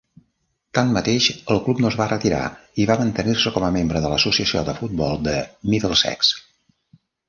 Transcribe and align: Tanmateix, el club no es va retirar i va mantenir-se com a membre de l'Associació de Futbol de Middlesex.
Tanmateix, 0.77 1.27
el 1.55 1.61
club 1.67 1.83
no 1.85 1.91
es 1.91 1.99
va 2.01 2.07
retirar 2.09 2.41
i 2.85 2.89
va 2.93 2.97
mantenir-se 3.03 3.55
com 3.59 3.69
a 3.71 3.73
membre 3.79 4.05
de 4.09 4.13
l'Associació 4.17 4.69
de 4.73 4.79
Futbol 4.83 5.25
de 5.33 5.39
Middlesex. 5.73 6.39